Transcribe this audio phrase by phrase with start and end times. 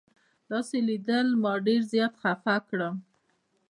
[0.51, 2.95] داسې لیدل ما ډېر زیات خفه کړم.